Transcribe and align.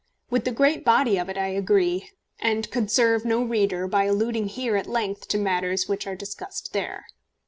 With 0.31 0.45
the 0.45 0.51
great 0.51 0.83
body 0.83 1.19
of 1.19 1.29
it 1.29 1.37
I 1.37 1.49
agree, 1.49 2.09
and 2.39 2.71
could 2.71 2.89
serve 2.89 3.23
no 3.23 3.43
reader 3.43 3.87
by 3.87 4.05
alluding 4.05 4.47
here 4.47 4.75
at 4.75 4.87
length 4.87 5.27
to 5.27 5.37
matters 5.37 5.87
which 5.87 6.07
are 6.07 6.15
discussed 6.15 6.73
there. 6.73 7.05